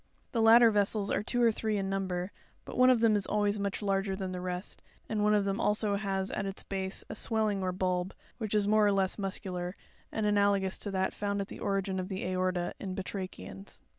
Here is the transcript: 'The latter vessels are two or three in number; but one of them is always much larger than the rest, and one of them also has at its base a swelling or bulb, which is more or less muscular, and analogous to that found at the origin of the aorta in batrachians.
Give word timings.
'The 0.31 0.41
latter 0.41 0.71
vessels 0.71 1.11
are 1.11 1.21
two 1.21 1.43
or 1.43 1.51
three 1.51 1.77
in 1.77 1.87
number; 1.87 2.31
but 2.65 2.75
one 2.75 2.89
of 2.89 3.01
them 3.01 3.15
is 3.15 3.27
always 3.27 3.59
much 3.59 3.83
larger 3.83 4.15
than 4.15 4.31
the 4.31 4.41
rest, 4.41 4.81
and 5.07 5.21
one 5.21 5.35
of 5.35 5.45
them 5.45 5.61
also 5.61 5.95
has 5.95 6.31
at 6.31 6.43
its 6.47 6.63
base 6.63 7.05
a 7.07 7.13
swelling 7.13 7.61
or 7.61 7.71
bulb, 7.71 8.15
which 8.39 8.55
is 8.55 8.67
more 8.67 8.87
or 8.87 8.91
less 8.91 9.19
muscular, 9.19 9.75
and 10.11 10.25
analogous 10.25 10.79
to 10.79 10.89
that 10.89 11.13
found 11.13 11.39
at 11.39 11.49
the 11.49 11.59
origin 11.59 11.99
of 11.99 12.09
the 12.09 12.23
aorta 12.25 12.73
in 12.79 12.95
batrachians. 12.95 13.81